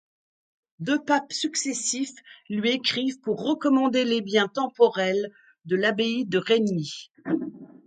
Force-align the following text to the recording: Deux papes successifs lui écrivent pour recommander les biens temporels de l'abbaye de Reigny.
Deux 0.79 0.97
papes 0.99 1.31
successifs 1.31 2.15
lui 2.49 2.71
écrivent 2.71 3.19
pour 3.19 3.39
recommander 3.43 4.03
les 4.03 4.21
biens 4.21 4.47
temporels 4.47 5.31
de 5.65 5.75
l'abbaye 5.75 6.25
de 6.25 6.39
Reigny. 6.39 7.11